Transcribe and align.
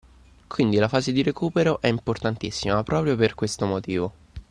Quindi 0.47 0.77
la 0.77 0.87
fase 0.87 1.11
di 1.11 1.21
recupero 1.21 1.79
è 1.79 1.85
importantissima 1.85 2.81
proprio 2.81 3.15
per 3.15 3.35
questo 3.35 3.67
motivo. 3.67 4.13